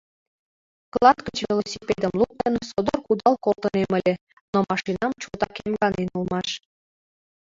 Клат 0.93 1.17
гыч 1.27 1.37
велосипедым 1.47 2.11
луктын, 2.19 2.53
содор 2.69 2.99
кудал 3.07 3.35
колтынем 3.45 3.91
ыле, 3.99 4.13
но 4.53 4.57
машинам 4.69 5.11
чотак 5.21 5.53
эмганен 5.65 6.09
улмаш. 6.17 6.49